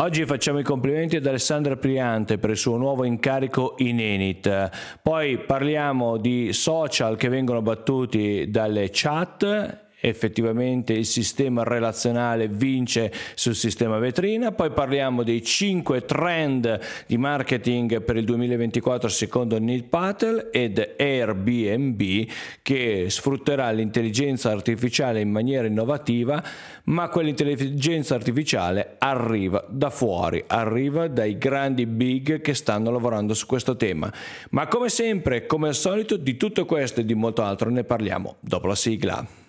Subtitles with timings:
[0.00, 4.70] Oggi facciamo i complimenti ad Alessandra Priante per il suo nuovo incarico in Enit.
[5.02, 13.54] Poi parliamo di social che vengono battuti dalle chat effettivamente il sistema relazionale vince sul
[13.54, 20.48] sistema vetrina, poi parliamo dei 5 trend di marketing per il 2024 secondo Neil Patel
[20.50, 22.26] ed Airbnb
[22.62, 26.42] che sfrutterà l'intelligenza artificiale in maniera innovativa,
[26.84, 33.76] ma quell'intelligenza artificiale arriva da fuori, arriva dai grandi big che stanno lavorando su questo
[33.76, 34.12] tema.
[34.50, 38.36] Ma come sempre, come al solito, di tutto questo e di molto altro ne parliamo
[38.40, 39.39] dopo la sigla.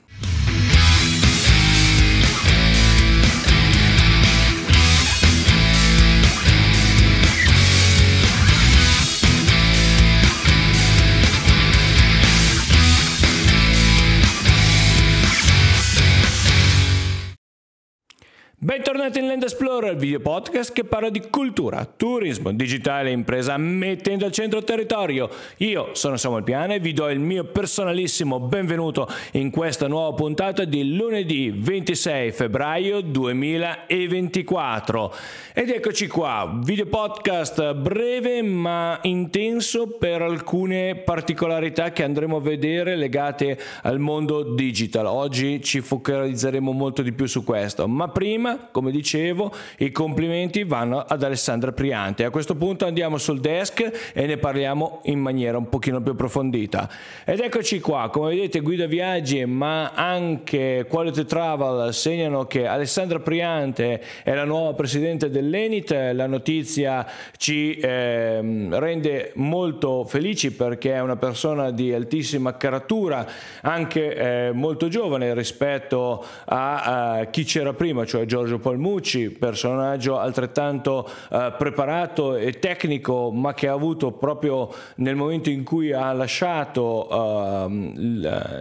[18.71, 23.57] Bentornati in Land Explorer, il video podcast che parla di cultura, turismo, digitale e impresa
[23.57, 25.29] mettendo al centro il territorio.
[25.57, 30.63] Io sono Samuel Piana e vi do il mio personalissimo benvenuto in questa nuova puntata
[30.63, 35.15] di lunedì 26 febbraio 2024.
[35.54, 42.95] Ed eccoci qua, video podcast breve ma intenso per alcune particolarità che andremo a vedere
[42.95, 45.07] legate al mondo digital.
[45.07, 50.99] Oggi ci focalizzeremo molto di più su questo, ma prima come dicevo, i complimenti vanno
[50.99, 52.23] ad Alessandra Priante.
[52.23, 56.89] A questo punto andiamo sul desk e ne parliamo in maniera un pochino più approfondita.
[57.25, 64.01] Ed eccoci qua, come vedete Guida Viaggi ma anche Quality Travel segnano che Alessandra Priante
[64.23, 67.05] è la nuova presidente dell'Enit, la notizia
[67.38, 68.39] ci eh,
[68.69, 73.27] rende molto felici perché è una persona di altissima caratura,
[73.61, 80.19] anche eh, molto giovane rispetto a, a chi c'era prima, cioè Giorgio Giorgio Palmucci, personaggio
[80.19, 86.12] altrettanto eh, preparato e tecnico, ma che ha avuto proprio nel momento in cui ha
[86.12, 87.94] lasciato eh,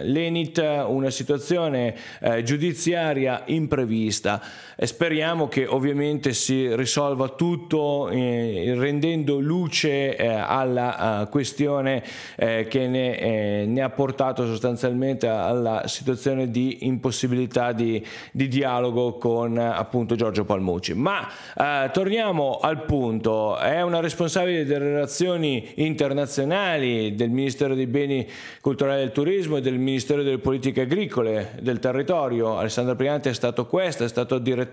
[0.03, 4.41] l'Enit una situazione eh, giudiziaria imprevista.
[4.83, 12.01] E speriamo che ovviamente si risolva tutto eh, rendendo luce eh, alla questione
[12.35, 19.55] eh, che ne, ne, ha portato sostanzialmente alla situazione di impossibilità di, di dialogo con
[19.55, 20.95] appunto Giorgio Palmucci.
[20.95, 28.27] Ma eh, torniamo al punto, è una responsabile delle relazioni internazionali del Ministero dei Beni
[28.61, 32.57] Culturali e del Turismo e del Ministero delle Politiche Agricole del Territorio.
[32.57, 34.69] Alessandra Priante è stato questo, è stato direttore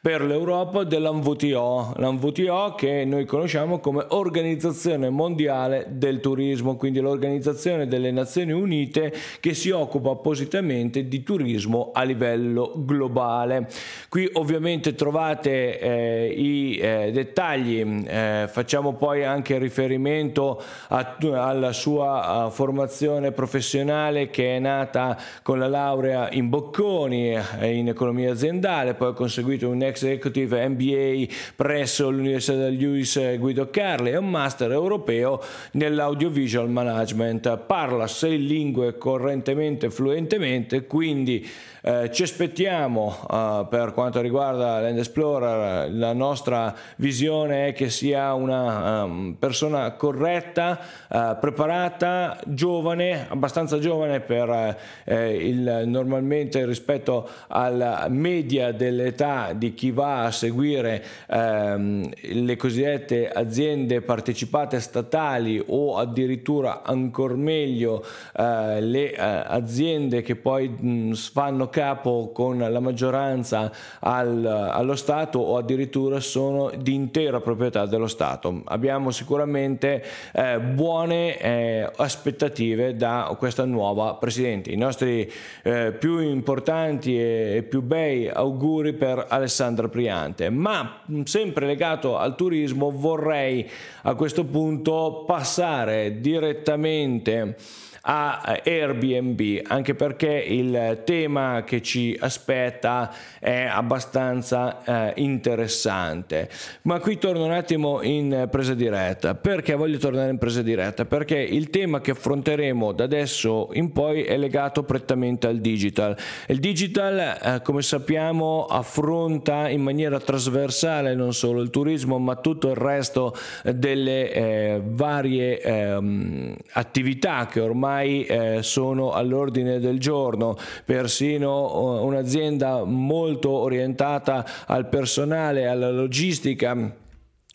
[0.00, 8.10] per l'Europa dell'ANVTO, l'ANVTO che noi conosciamo come Organizzazione Mondiale del Turismo, quindi l'organizzazione delle
[8.10, 13.68] Nazioni Unite che si occupa appositamente di turismo a livello globale.
[14.08, 22.48] Qui ovviamente trovate eh, i eh, dettagli, eh, facciamo poi anche riferimento a, alla sua
[22.52, 29.10] formazione professionale che è nata con la laurea in Bocconi eh, in economia aziendale, poi
[29.10, 31.26] ha conseguito un executive MBA
[31.56, 35.42] presso l'Università del Lewis Guido Carli e un master europeo
[35.72, 37.58] nell'audiovisual management.
[37.58, 41.44] Parla sei lingue correntemente, fluentemente, quindi
[41.84, 48.34] eh, ci aspettiamo uh, per quanto riguarda Land Explorer, la nostra visione è che sia
[48.34, 58.06] una um, persona corretta, uh, preparata, giovane, abbastanza giovane per eh, il, normalmente rispetto alla
[58.08, 66.82] media dell'età di chi va a seguire ehm, le cosiddette aziende partecipate statali o addirittura
[66.82, 68.04] ancora meglio
[68.36, 75.56] eh, le aziende che poi mh, fanno capo con la maggioranza al, allo Stato o
[75.56, 78.62] addirittura sono di intera proprietà dello Stato.
[78.66, 84.70] Abbiamo sicuramente eh, buone eh, aspettative da questa nuova Presidente.
[84.70, 85.30] I nostri
[85.62, 90.48] eh, più importanti e più bei auguri per Alessandra Priante.
[90.50, 93.68] Ma sempre legato al turismo vorrei
[94.02, 97.56] a questo punto passare direttamente
[98.02, 106.48] a Airbnb, anche perché il tema che ci aspetta è abbastanza eh, interessante.
[106.82, 109.34] Ma qui torno un attimo in presa diretta.
[109.34, 111.04] Perché voglio tornare in presa diretta?
[111.04, 116.16] Perché il tema che affronteremo da adesso in poi è legato prettamente al digital.
[116.48, 122.70] Il digital, eh, come sappiamo, affronta in maniera trasversale non solo il turismo, ma tutto
[122.70, 130.56] il resto delle eh, varie ehm, attività che ormai ormai eh, sono all'ordine del giorno,
[130.84, 137.00] persino uh, un'azienda molto orientata al personale, alla logistica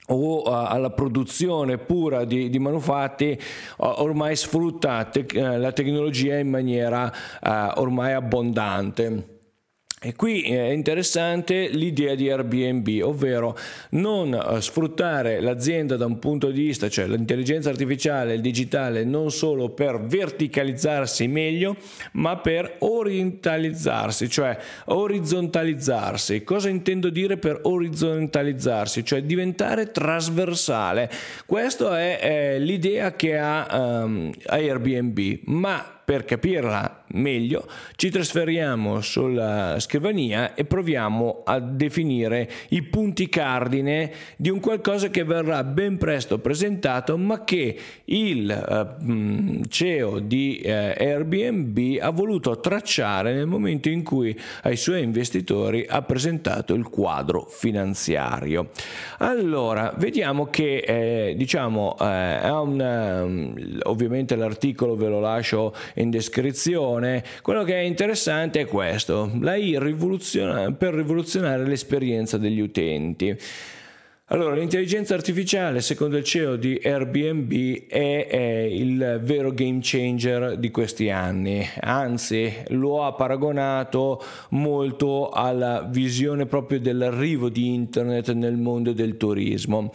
[0.09, 3.37] o alla produzione pura di, di manufatti
[3.77, 7.11] ormai sfrutta te- eh, la tecnologia in maniera
[7.41, 9.36] uh, ormai abbondante.
[9.99, 13.57] E qui è interessante l'idea di Airbnb, ovvero
[13.91, 19.31] non eh, sfruttare l'azienda da un punto di vista, cioè l'intelligenza artificiale, il digitale, non
[19.31, 21.75] solo per verticalizzarsi meglio,
[22.11, 24.55] ma per orientalizzarsi, cioè
[24.85, 26.43] orizzontalizzarsi.
[26.43, 29.03] Cosa intendo dire per orizzontalizzarsi?
[29.03, 31.09] Cioè diventare trasversale.
[31.47, 37.67] Questa è, è l'idea che ha um, Airbnb, ma per capirla meglio
[37.97, 45.25] ci trasferiamo sulla scrivania e proviamo a definire i punti cardine di un qualcosa che
[45.25, 53.33] verrà ben presto presentato ma che il uh, CEO di uh, Airbnb ha voluto tracciare
[53.33, 58.69] nel momento in cui ai suoi investitori ha presentato il quadro finanziario.
[59.17, 67.23] Allora, vediamo che eh, diciamo eh, un, um, ovviamente l'articolo ve lo lascio in descrizione.
[67.41, 73.37] Quello che è interessante è questo, la I rivoluziona- per rivoluzionare l'esperienza degli utenti.
[74.29, 80.69] Allora, l'intelligenza artificiale, secondo il CEO di Airbnb, è, è, il vero game changer di
[80.69, 88.91] questi anni, anzi lo ha paragonato molto alla visione proprio dell'arrivo di internet nel mondo
[88.91, 89.93] del turismo.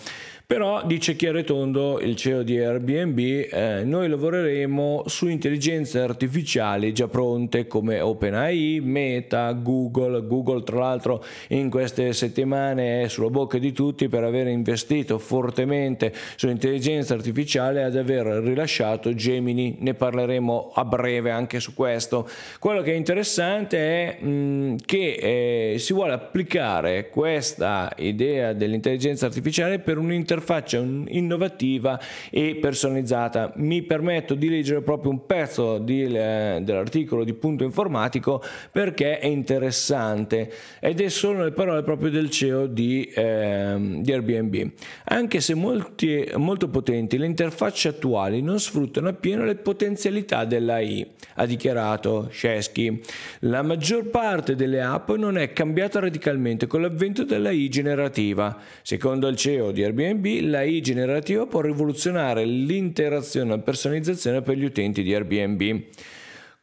[0.53, 6.93] Però dice chiaro e tondo il CEO di Airbnb, eh, noi lavoreremo su intelligenze artificiali
[6.93, 10.27] già pronte come OpenAI, Meta, Google.
[10.27, 16.13] Google tra l'altro in queste settimane è sulla bocca di tutti per aver investito fortemente
[16.37, 19.77] sull'intelligenza artificiale ed aver rilasciato Gemini.
[19.79, 22.29] Ne parleremo a breve anche su questo.
[22.59, 29.79] Quello che è interessante è mh, che eh, si vuole applicare questa idea dell'intelligenza artificiale
[29.79, 31.99] per un'interfaccia interfaccia innovativa
[32.31, 33.53] e personalizzata.
[33.57, 39.27] Mi permetto di leggere proprio un pezzo di, eh, dell'articolo di Punto Informatico perché è
[39.27, 44.71] interessante ed è solo le parole proprio del CEO di, eh, di Airbnb.
[45.05, 51.07] Anche se molti, molto potenti, le interfacce attuali non sfruttano appieno le potenzialità dell'AI,
[51.37, 53.01] ha dichiarato Shesky.
[53.41, 58.59] La maggior parte delle app non è cambiata radicalmente con l'avvento dell'AI generativa.
[58.83, 64.57] Secondo il CEO di Airbnb, la I generativa può rivoluzionare l'interazione e la personalizzazione per
[64.57, 65.85] gli utenti di Airbnb.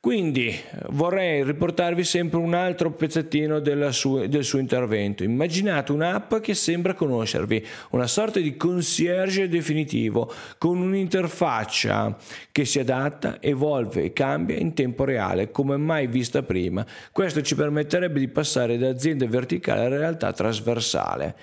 [0.02, 0.56] Quindi
[0.92, 3.62] vorrei riportarvi sempre un altro pezzettino
[3.92, 5.26] sua, del suo intervento.
[5.26, 12.16] Immaginate un'app che sembra conoscervi, una sorta di concierge definitivo con un'interfaccia
[12.50, 16.86] che si adatta, evolve e cambia in tempo reale come mai vista prima.
[17.12, 21.36] Questo ci permetterebbe di passare da azienda verticale a realtà trasversale.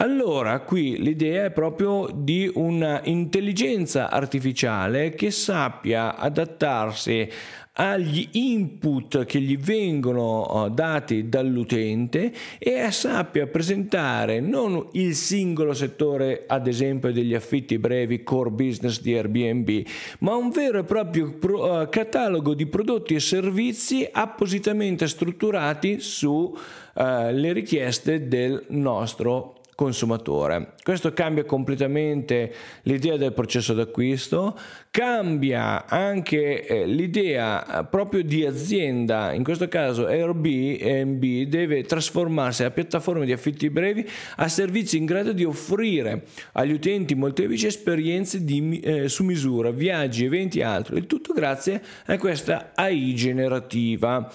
[0.00, 7.28] Allora, qui l'idea è proprio di un'intelligenza artificiale che sappia adattarsi
[7.74, 16.44] agli input che gli vengono eh, dati dall'utente e sappia presentare non il singolo settore,
[16.46, 19.86] ad esempio degli affitti brevi, core business di Airbnb,
[20.20, 26.54] ma un vero e proprio pro, uh, catalogo di prodotti e servizi appositamente strutturati sulle
[26.94, 30.74] uh, richieste del nostro consumatore.
[30.82, 34.54] Questo cambia completamente l'idea del processo d'acquisto,
[34.90, 42.70] cambia anche eh, l'idea eh, proprio di azienda, in questo caso Airbnb deve trasformarsi da
[42.70, 44.06] piattaforma di affitti brevi
[44.36, 50.26] a servizi in grado di offrire agli utenti molteplici esperienze di, eh, su misura, viaggi,
[50.26, 54.30] eventi e altro, il tutto grazie a questa AI generativa.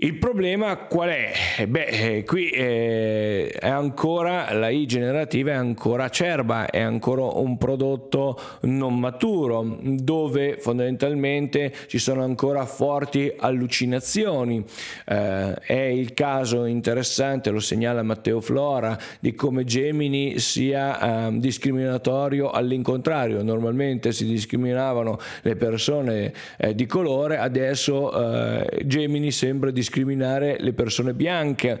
[0.00, 1.66] Il problema qual è?
[1.66, 7.58] Beh, eh, qui eh, è ancora la I generativa è ancora acerba, è ancora un
[7.58, 14.64] prodotto non maturo, dove fondamentalmente ci sono ancora forti allucinazioni.
[15.04, 22.50] Eh, è il caso interessante, lo segnala Matteo Flora, di come Gemini sia eh, discriminatorio
[22.50, 23.42] all'incontrario.
[23.42, 28.12] Normalmente si discriminavano le persone eh, di colore, adesso
[28.62, 31.80] eh, Gemini sembra discriminare discriminare le persone bianche.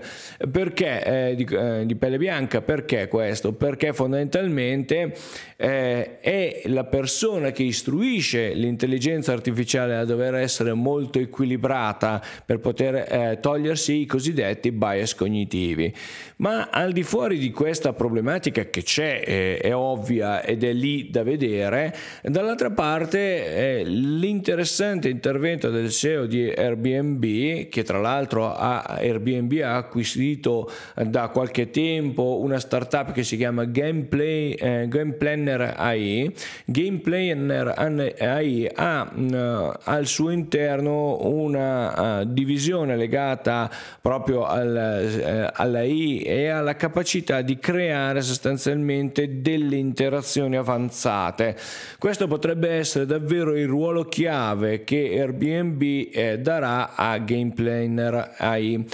[0.50, 2.62] Perché eh, di, eh, di, pelle bianca?
[2.62, 3.52] Perché questo?
[3.52, 5.14] Perché fondamentalmente
[5.56, 12.94] eh, è la persona che istruisce l'intelligenza artificiale a dover essere molto equilibrata per poter
[12.94, 15.94] eh, togliersi i cosiddetti bias cognitivi.
[16.36, 21.10] Ma al di fuori di questa problematica che c'è, eh, è ovvia ed è lì
[21.10, 29.60] da vedere, dall'altra parte l'interessante intervento del CEO di Airbnb, che tra l'altro ha, Airbnb
[29.62, 36.32] ha acquisito da qualche tempo una startup che si chiama Gameplay, eh, Game Planner AI.
[36.64, 45.20] Game Planner AI ha mh, mm, al suo interno una uh, divisione legata proprio al,
[45.22, 51.56] uh, all'AI e alla capacità di creare sostanzialmente delle interazioni avanzate.
[51.98, 58.86] Questo potrebbe essere davvero il ruolo chiave che Airbnb eh, darà a Game Planner AI.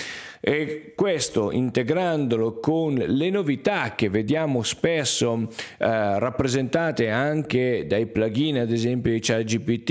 [0.46, 5.48] E questo integrandolo con le novità che vediamo spesso
[5.78, 9.90] eh, rappresentate anche dai plugin, ad esempio di ChatGPT.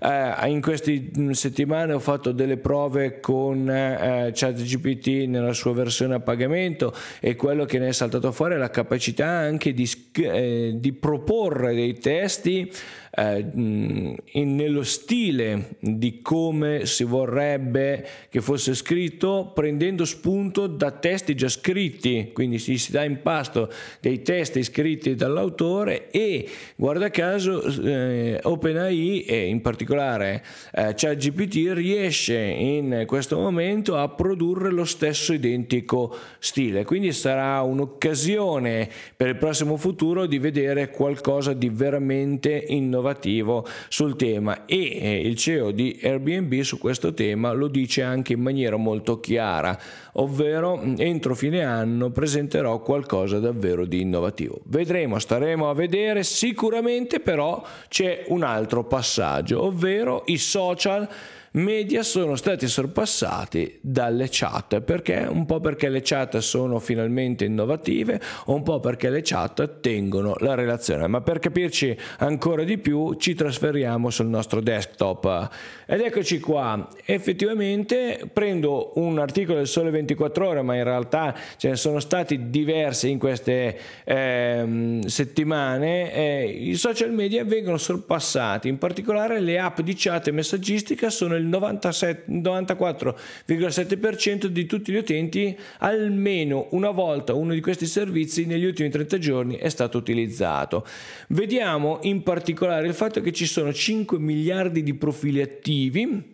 [0.00, 6.20] Eh, in queste settimane ho fatto delle prove con eh, ChatGPT nella sua versione a
[6.20, 10.92] pagamento e quello che ne è saltato fuori è la capacità anche di, eh, di
[10.94, 12.68] proporre dei testi
[13.14, 14.16] eh, in,
[14.54, 22.30] nello stile di come si vorrebbe che fosse scritto, prendendo spunto da testi già scritti,
[22.32, 29.24] quindi si, si dà in pasto dei testi scritti dall'autore e guarda caso eh, OpenAI
[29.24, 30.42] e in particolare
[30.72, 38.88] eh, ChatGPT riesce in questo momento a produrre lo stesso identico stile, quindi sarà un'occasione
[39.14, 45.36] per il prossimo futuro di vedere qualcosa di veramente innovativo innovativo sul tema e il
[45.36, 49.76] CEO di Airbnb su questo tema lo dice anche in maniera molto chiara,
[50.12, 54.60] ovvero entro fine anno presenterò qualcosa davvero di innovativo.
[54.64, 61.08] Vedremo, staremo a vedere, sicuramente però c'è un altro passaggio, ovvero i social
[61.52, 64.80] media sono stati sorpassati dalle chat.
[64.80, 65.26] Perché?
[65.28, 70.54] Un po' perché le chat sono finalmente innovative un po' perché le chat tengono la
[70.54, 71.06] relazione.
[71.08, 75.48] Ma per capirci ancora di più ci trasferiamo sul nostro desktop.
[75.86, 76.88] Ed eccoci qua.
[77.04, 82.48] Effettivamente prendo un articolo del sole 24 ore ma in realtà ce ne sono stati
[82.48, 88.68] diversi in queste eh, settimane eh, i social media vengono sorpassati.
[88.68, 94.96] In particolare le app di chat e messaggistica sono il il 94,7% di tutti gli
[94.96, 100.86] utenti almeno una volta uno di questi servizi negli ultimi 30 giorni è stato utilizzato.
[101.28, 106.30] Vediamo in particolare il fatto che ci sono 5 miliardi di profili attivi.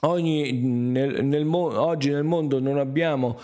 [0.00, 3.38] Ogni, nel, nel, oggi nel mondo non abbiamo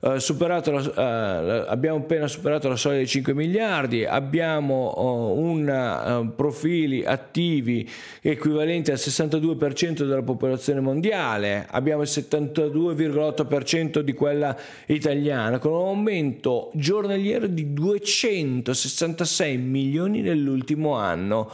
[0.00, 6.32] eh, superato la, uh, abbiamo appena superato la soglia dei 5 miliardi, abbiamo uh, un
[6.36, 7.88] profili attivi
[8.20, 16.70] equivalenti al 62% della popolazione mondiale, abbiamo il 72,8% di quella italiana, con un aumento
[16.74, 21.50] giornaliero di 266 milioni nell'ultimo anno,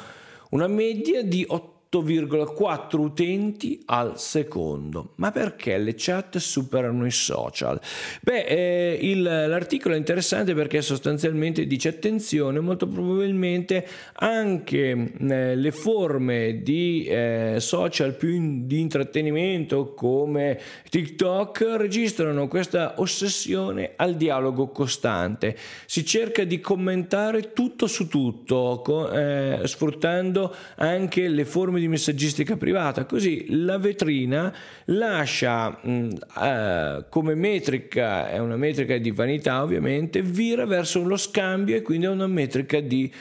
[0.51, 5.13] una media di 8 8,4 utenti al secondo.
[5.17, 7.79] Ma perché le chat superano i social?
[8.23, 15.71] Beh, eh, il, l'articolo è interessante perché sostanzialmente dice attenzione, molto probabilmente anche eh, le
[15.71, 20.59] forme di eh, social più in, di intrattenimento come
[20.89, 25.59] TikTok registrano questa ossessione al dialogo costante.
[25.85, 32.57] Si cerca di commentare tutto su tutto, co- eh, sfruttando anche le forme di messaggistica
[32.57, 34.55] privata, così la vetrina
[34.87, 36.09] lascia mh,
[36.41, 42.07] eh, come metrica, è una metrica di vanità ovviamente, vira verso lo scambio e quindi
[42.07, 43.13] è una metrica di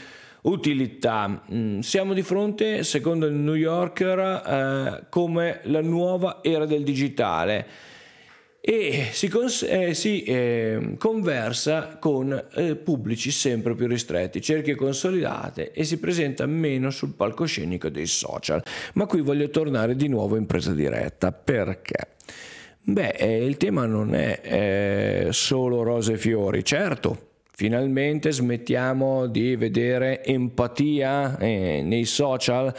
[0.44, 1.44] utilità.
[1.80, 7.90] Siamo di fronte, secondo il New Yorker, eh, come la nuova era del digitale
[8.64, 15.72] e si, cons- eh, si eh, conversa con eh, pubblici sempre più ristretti, cerchie consolidate
[15.72, 18.64] e si presenta meno sul palcoscenico dei social.
[18.94, 22.10] Ma qui voglio tornare di nuovo in presa diretta perché?
[22.84, 27.30] Beh, eh, il tema non è eh, solo rose e fiori, certo.
[27.54, 32.74] Finalmente smettiamo di vedere empatia eh, nei social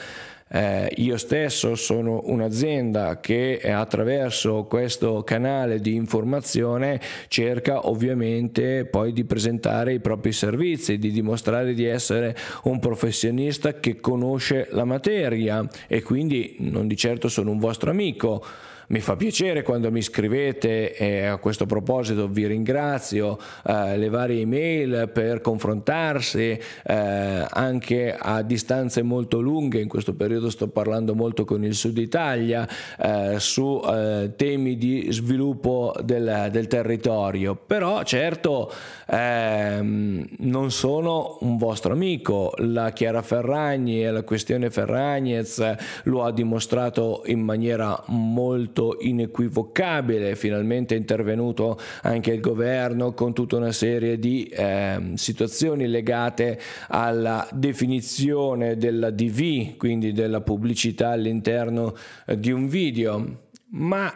[0.54, 9.25] eh, io stesso sono un'azienda che attraverso questo canale di informazione cerca ovviamente poi di
[9.25, 16.02] presentare i propri servizi, di dimostrare di essere un professionista che conosce la materia e
[16.02, 18.44] quindi non di certo sono un vostro amico
[18.92, 24.42] mi fa piacere quando mi scrivete e a questo proposito vi ringrazio eh, le varie
[24.42, 31.46] email per confrontarsi eh, anche a distanze molto lunghe, in questo periodo sto parlando molto
[31.46, 32.68] con il Sud Italia
[32.99, 38.70] eh, su eh, temi di sviluppo del, del territorio, però certo
[39.06, 46.30] ehm, non sono un vostro amico, la Chiara Ferragni e la questione Ferragnez lo ha
[46.30, 54.18] dimostrato in maniera molto inequivocabile, finalmente è intervenuto anche il governo con tutta una serie
[54.18, 56.58] di eh, situazioni legate
[56.88, 61.94] alla definizione della DV, quindi della pubblicità all'interno
[62.26, 64.14] eh, di un video, ma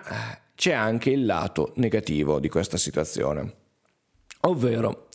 [0.54, 3.52] c'è anche il lato negativo di questa situazione,
[4.42, 5.06] ovvero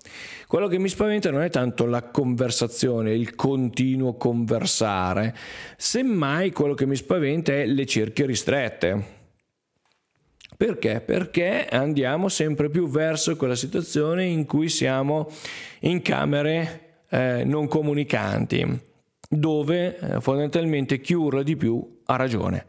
[0.51, 5.33] quello che mi spaventa non è tanto la conversazione, il continuo conversare,
[5.77, 9.19] semmai quello che mi spaventa è le cerchie ristrette.
[10.61, 11.01] Perché?
[11.01, 15.27] Perché andiamo sempre più verso quella situazione in cui siamo
[15.79, 18.79] in camere eh, non comunicanti,
[19.27, 22.65] dove eh, fondamentalmente chi urla di più ha ragione.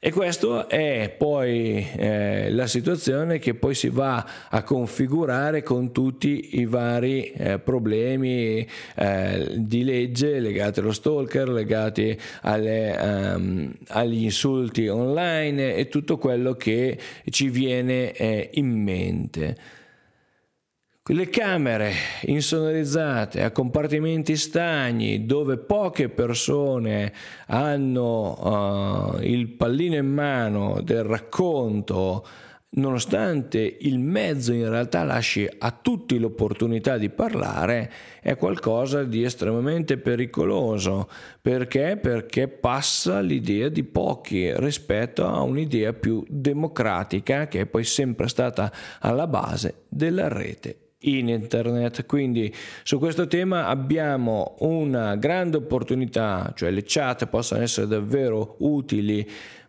[0.00, 6.60] E questa è poi eh, la situazione che poi si va a configurare con tutti
[6.60, 8.64] i vari eh, problemi
[8.94, 12.96] eh, di legge legati allo stalker, legati alle,
[13.34, 16.96] um, agli insulti online e tutto quello che
[17.30, 19.56] ci viene eh, in mente.
[21.10, 21.92] Le camere
[22.24, 27.14] insonorizzate a compartimenti stagni dove poche persone
[27.46, 32.26] hanno uh, il pallino in mano del racconto,
[32.72, 39.96] nonostante il mezzo in realtà lasci a tutti l'opportunità di parlare, è qualcosa di estremamente
[39.96, 41.08] pericoloso.
[41.40, 41.98] Perché?
[41.98, 48.70] Perché passa l'idea di pochi rispetto a un'idea più democratica che è poi sempre stata
[49.00, 52.06] alla base della rete in internet.
[52.06, 52.52] Quindi
[52.82, 59.28] su questo tema abbiamo una grande opportunità, cioè le chat possono essere davvero utili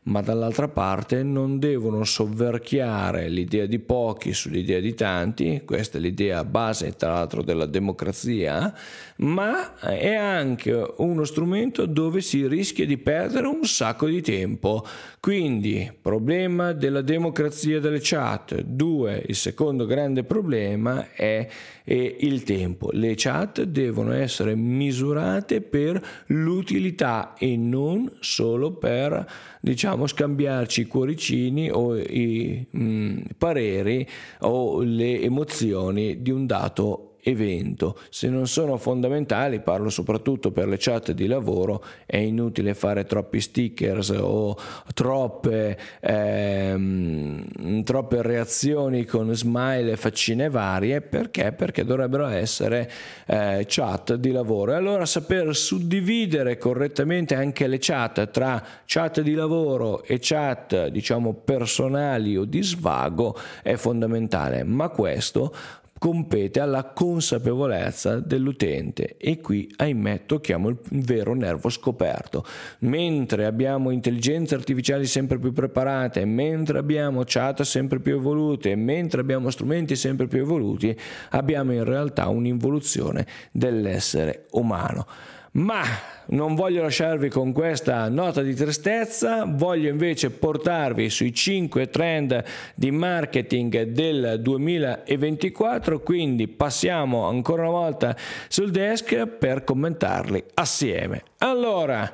[0.10, 6.44] ma dall'altra parte non devono sovverchiare l'idea di pochi sull'idea di tanti, questa è l'idea
[6.44, 8.74] base tra l'altro della democrazia,
[9.18, 14.84] ma è anche uno strumento dove si rischia di perdere un sacco di tempo.
[15.20, 18.62] Quindi, problema della democrazia delle chat.
[18.62, 21.48] Due, il secondo grande problema è,
[21.84, 22.90] è il tempo.
[22.94, 29.28] Le chat devono essere misurate per l'utilità e non solo per
[29.60, 34.08] diciamo scambiarci i cuoricini o i mh, mm, pareri
[34.42, 37.98] o le emozioni di un dato evento.
[38.10, 43.42] Se non sono fondamentali, parlo soprattutto per le chat di lavoro, è inutile fare troppi
[43.42, 44.58] stickers o
[44.94, 51.52] troppe, ehm, troppe reazioni con smile e faccine varie, perché?
[51.52, 52.90] Perché dovrebbero essere
[53.26, 54.72] eh, chat di lavoro.
[54.72, 61.34] E allora saper suddividere correttamente anche le chat tra chat di lavoro e chat, diciamo,
[61.34, 65.54] personali o di svago è fondamentale, ma questo
[66.00, 72.44] compete alla consapevolezza dell'utente e qui ahimè tocchiamo il vero nervo scoperto.
[72.80, 79.50] Mentre abbiamo intelligenze artificiali sempre più preparate, mentre abbiamo chat sempre più evolute, mentre abbiamo
[79.52, 80.98] strumenti sempre più evoluti,
[81.32, 85.06] abbiamo in realtà un'involuzione dell'essere umano.
[85.52, 85.84] Ma
[86.28, 92.44] non voglio lasciarvi con questa nota di tristezza, voglio invece portarvi sui 5 trend
[92.76, 98.16] di marketing del 2024, quindi passiamo ancora una volta
[98.48, 101.24] sul desk per commentarli assieme.
[101.40, 102.12] Allora,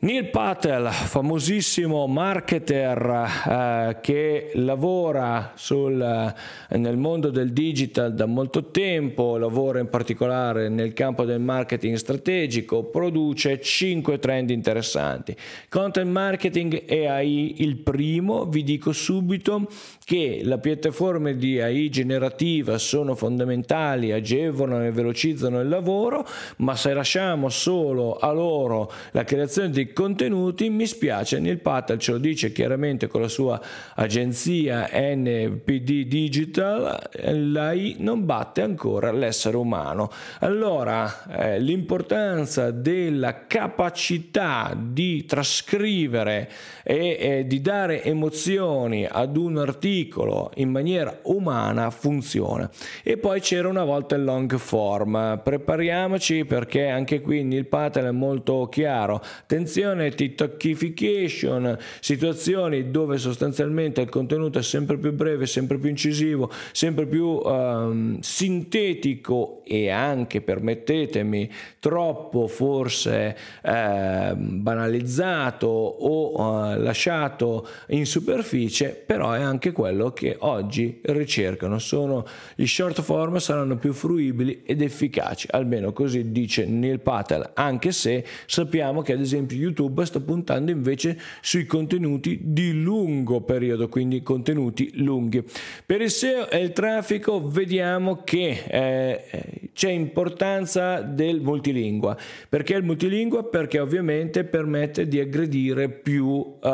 [0.00, 8.70] Neil Patel, famosissimo marketer eh, che lavora sul, eh, nel mondo del digital da molto
[8.70, 15.34] tempo, lavora in particolare nel campo del marketing strategico, produce 5 trend interessanti.
[15.68, 19.68] Content marketing e AI, il primo, vi dico subito
[20.04, 26.24] che le piattaforme di AI generativa sono fondamentali, agevolano e velocizzano il lavoro,
[26.58, 32.12] ma se lasciamo solo a loro la creazione di contenuti, mi spiace, Neil Patel ce
[32.12, 33.60] lo dice chiaramente con la sua
[33.94, 40.10] agenzia NPD Digital, l'AI non batte ancora l'essere umano.
[40.40, 46.50] Allora, eh, l'importanza della capacità di trascrivere
[46.82, 52.68] e eh, di dare emozioni ad un articolo in maniera umana funziona.
[53.02, 55.40] E poi c'era una volta il long form.
[55.42, 59.20] Prepariamoci perché anche qui Neil Patel è molto chiaro.
[59.40, 66.50] Attenzione situazione TikTokification, situazioni dove sostanzialmente il contenuto è sempre più breve, sempre più incisivo,
[66.72, 78.06] sempre più um, sintetico e anche, permettetemi, troppo forse eh, banalizzato o eh, lasciato in
[78.06, 81.78] superficie, però è anche quello che oggi ricercano.
[81.78, 87.92] Sono gli short form saranno più fruibili ed efficaci, almeno così dice Neil Patel, anche
[87.92, 94.22] se sappiamo che ad esempio YouTube sta puntando invece sui contenuti di lungo periodo, quindi
[94.22, 95.44] contenuti lunghi.
[95.84, 102.16] Per il SEO e il traffico vediamo che eh, c'è importanza del multilingua.
[102.48, 103.44] Perché il multilingua?
[103.44, 106.68] Perché ovviamente permette di aggredire più, eh,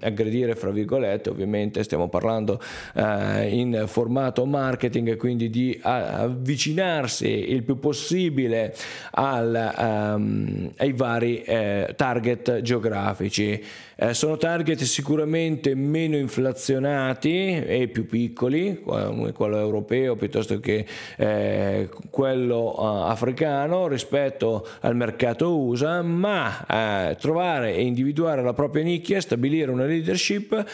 [0.00, 2.60] aggredire fra virgolette, ovviamente stiamo parlando
[2.94, 8.74] eh, in formato marketing, quindi di avvicinarsi il più possibile
[9.12, 13.62] al, um, ai vari eh, target geografici.
[13.94, 20.86] Eh, sono target sicuramente meno inflazionati e più piccoli, come quello europeo piuttosto che
[21.18, 26.64] eh, quello uh, africano rispetto al mercato USA, ma
[27.10, 30.64] eh, trovare e individuare la propria nicchia, stabilire una leadership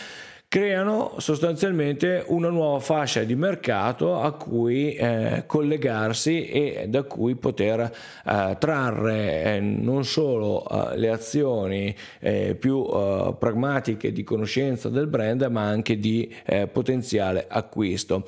[0.57, 7.81] creano sostanzialmente una nuova fascia di mercato a cui eh, collegarsi e da cui poter
[7.81, 15.09] eh, trarre eh, non solo eh, le azioni eh, più eh, pragmatiche di conoscenza del
[15.09, 16.35] brand ma anche di
[16.73, 18.25] potenziale acquisto.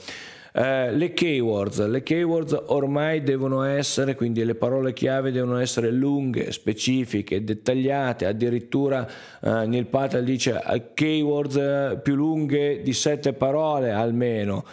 [0.60, 6.50] Eh, le keywords, le keywords ormai devono essere, quindi le parole chiave devono essere lunghe,
[6.50, 9.08] specifiche, dettagliate, addirittura
[9.40, 14.64] eh, Neil Patel dice eh, keywords eh, più lunghe di sette parole almeno.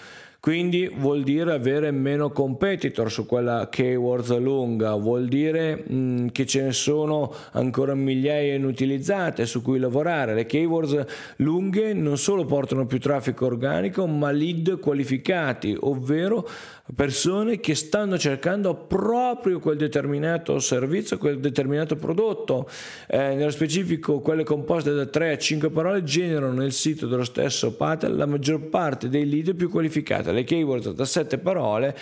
[0.46, 6.62] Quindi vuol dire avere meno competitor su quella keywords lunga, vuol dire mh, che ce
[6.62, 10.36] ne sono ancora migliaia inutilizzate su cui lavorare.
[10.36, 11.04] Le keywords
[11.38, 16.48] lunghe non solo portano più traffico organico, ma lead qualificati, ovvero
[16.94, 22.70] persone che stanno cercando proprio quel determinato servizio, quel determinato prodotto.
[23.08, 27.74] Eh, nello specifico, quelle composte da 3 a 5 parole generano nel sito dello stesso
[27.76, 30.32] Patel la maggior parte dei lead più qualificati.
[30.32, 31.96] Le keywords da 7 parole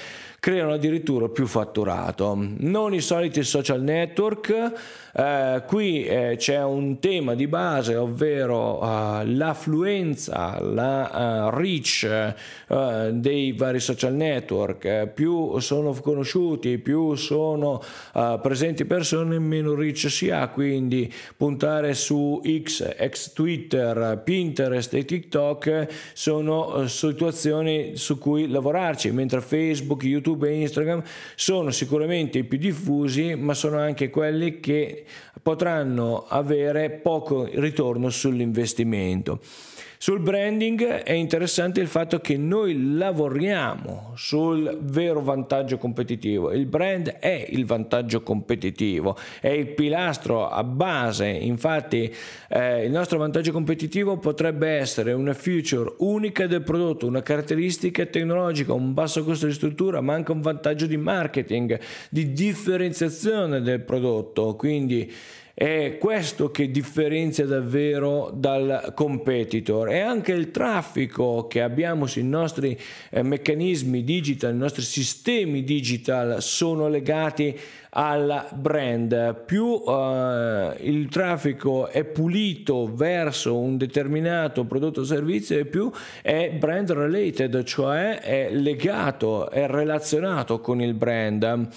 [0.44, 2.38] creano addirittura più fatturato.
[2.58, 4.74] Non i soliti social network,
[5.14, 12.34] eh, qui eh, c'è un tema di base, ovvero uh, l'affluenza, la uh, reach
[12.68, 14.73] uh, dei vari social network.
[15.14, 17.82] Più sono conosciuti, più sono
[18.42, 20.48] presenti persone, meno reach si ha.
[20.50, 29.42] Quindi puntare su X, ex Twitter, Pinterest e TikTok sono situazioni su cui lavorarci, mentre
[29.42, 31.04] Facebook, YouTube e Instagram
[31.36, 35.06] sono sicuramente i più diffusi, ma sono anche quelli che
[35.42, 39.40] potranno avere poco ritorno sull'investimento.
[40.04, 46.52] Sul branding è interessante il fatto che noi lavoriamo sul vero vantaggio competitivo.
[46.52, 51.30] Il brand è il vantaggio competitivo, è il pilastro a base.
[51.30, 52.14] Infatti
[52.50, 58.74] eh, il nostro vantaggio competitivo potrebbe essere una feature unica del prodotto, una caratteristica tecnologica,
[58.74, 64.58] un basso costo di struttura, ma anche un vantaggio di marketing, di differenziazione del prodotto.
[64.58, 65.10] Quindi
[65.56, 72.78] è questo che differenzia davvero dal competitor e anche il traffico che abbiamo sui nostri
[73.12, 77.56] eh, meccanismi digital, i nostri sistemi digital sono legati
[77.92, 79.44] al brand.
[79.46, 85.92] Più eh, il traffico è pulito verso un determinato prodotto o servizio e più
[86.24, 91.70] è brand related, cioè è legato, è relazionato con il brand.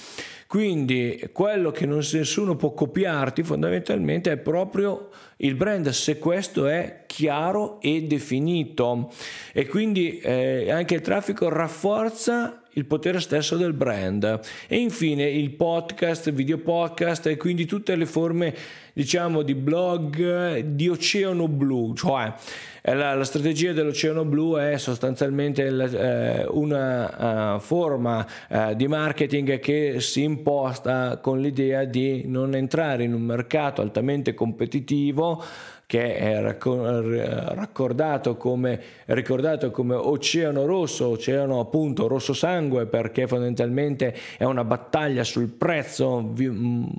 [0.47, 7.81] Quindi quello che nessuno può copiarti fondamentalmente è proprio il brand se questo è chiaro
[7.81, 9.13] e definito.
[9.53, 14.41] E quindi eh, anche il traffico rafforza il potere stesso del brand.
[14.67, 18.55] E infine il podcast, video podcast e quindi tutte le forme
[18.93, 22.33] diciamo di blog di oceano blu, cioè
[22.81, 29.59] eh, la, la strategia dell'oceano blu è sostanzialmente eh, una uh, forma uh, di marketing
[29.59, 35.45] che si imposta con l'idea di non entrare in un mercato altamente competitivo
[35.87, 44.43] che è raccordato come, ricordato come Oceano Rosso, Oceano appunto rosso sangue, perché fondamentalmente è
[44.43, 46.35] una battaglia sul prezzo,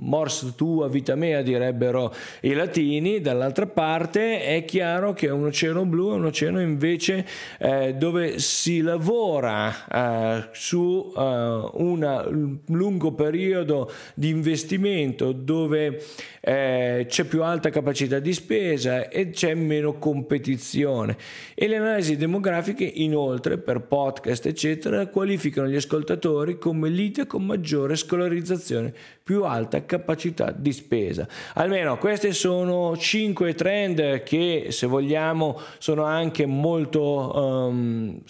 [0.00, 6.12] mors tua vita mea direbbero i latini, dall'altra parte è chiaro che un oceano blu
[6.12, 7.26] è un oceano invece
[7.58, 16.02] eh, dove si lavora eh, su eh, un lungo periodo di investimento, dove
[16.40, 21.16] eh, c'è più alta capacità di spesa e c'è meno competizione.
[21.54, 27.96] E le analisi demografiche inoltre per podcast eccetera qualificano gli ascoltatori come l'ite con maggiore
[27.96, 31.26] scolarizzazione, più alta capacità di spesa.
[31.54, 38.20] Almeno questi sono 5 trend che se vogliamo sono anche molto um,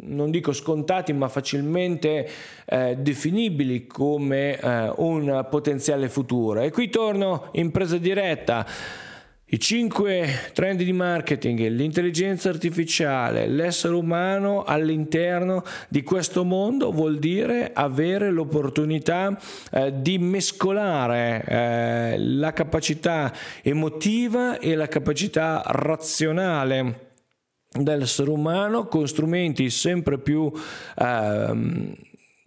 [0.00, 2.28] non dico scontati, ma facilmente
[2.64, 6.60] eh, definibili come eh, un potenziale futuro.
[6.60, 8.66] E qui torno in presa diretta.
[9.52, 17.70] I cinque trend di marketing, l'intelligenza artificiale, l'essere umano all'interno di questo mondo vuol dire
[17.74, 19.38] avere l'opportunità
[19.70, 27.10] eh, di mescolare eh, la capacità emotiva e la capacità razionale
[27.68, 30.50] dell'essere umano con strumenti sempre più
[30.96, 31.94] ehm,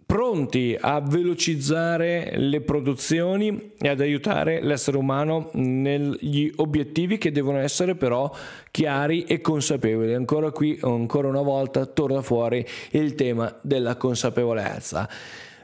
[0.06, 7.96] pronti a velocizzare le produzioni e ad aiutare l'essere umano negli obiettivi che devono essere
[7.96, 8.32] però
[8.70, 10.14] chiari e consapevoli.
[10.14, 15.08] Ancora qui, ancora una volta, torna fuori il tema della consapevolezza.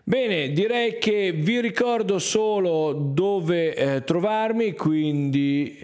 [0.05, 5.79] Bene, direi che vi ricordo solo dove eh, trovarmi, quindi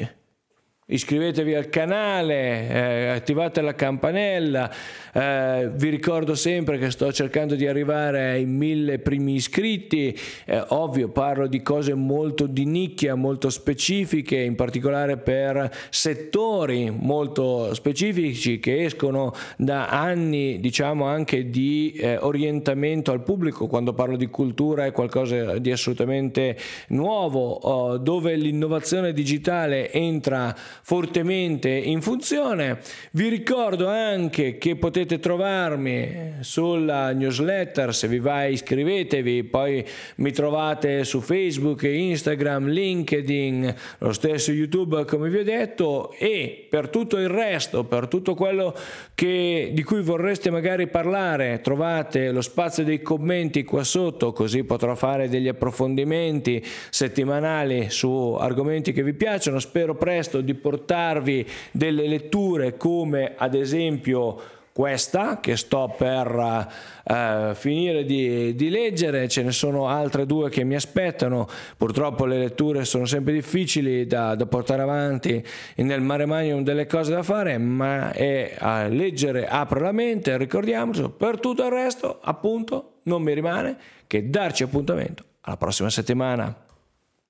[0.91, 4.73] iscrivetevi al canale, eh, attivate la campanella,
[5.13, 11.09] eh, vi ricordo sempre che sto cercando di arrivare ai mille primi iscritti, eh, ovvio
[11.09, 18.85] parlo di cose molto di nicchia, molto specifiche, in particolare per settori molto specifici che
[18.85, 24.93] escono da anni diciamo anche di eh, orientamento al pubblico, quando parlo di cultura è
[24.93, 26.57] qualcosa di assolutamente
[26.89, 32.79] nuovo, oh, dove l'innovazione digitale entra fortemente in funzione.
[33.13, 39.85] Vi ricordo anche che potete trovarmi sulla newsletter, se vi va iscrivetevi, poi
[40.17, 46.89] mi trovate su Facebook, Instagram, LinkedIn, lo stesso YouTube come vi ho detto e per
[46.89, 48.75] tutto il resto, per tutto quello
[49.15, 54.95] che, di cui vorreste magari parlare, trovate lo spazio dei commenti qua sotto così potrò
[54.95, 59.59] fare degli approfondimenti settimanali su argomenti che vi piacciono.
[59.59, 66.69] Spero presto di portarvi delle letture come ad esempio questa che sto per
[67.05, 72.39] uh, finire di, di, leggere, ce ne sono altre due che mi aspettano, purtroppo le
[72.39, 75.45] letture sono sempre difficili da, da portare avanti
[75.77, 81.11] nel mare magnum delle cose da fare, ma è a leggere apre la mente, ricordiamoci,
[81.17, 83.77] per tutto il resto appunto non mi rimane
[84.07, 86.68] che darci appuntamento alla prossima settimana.